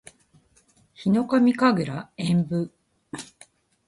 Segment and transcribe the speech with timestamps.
[0.95, 2.73] ヒノカミ神楽円舞（ひのかみかぐらえんぶ）